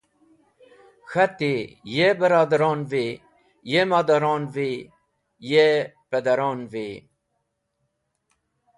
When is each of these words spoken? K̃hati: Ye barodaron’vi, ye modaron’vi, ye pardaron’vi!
K̃hati: 1.09 1.53
Ye 1.95 2.07
barodaron’vi, 2.19 3.05
ye 3.71 3.81
modaron’vi, 3.91 4.71
ye 5.49 5.67
pardaron’vi! 6.09 6.87